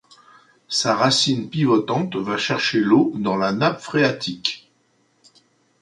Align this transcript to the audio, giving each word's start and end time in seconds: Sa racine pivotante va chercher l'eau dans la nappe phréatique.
Sa 0.67 0.95
racine 0.95 1.47
pivotante 1.47 2.15
va 2.15 2.35
chercher 2.35 2.79
l'eau 2.79 3.13
dans 3.17 3.37
la 3.37 3.51
nappe 3.53 3.79
phréatique. 3.79 4.71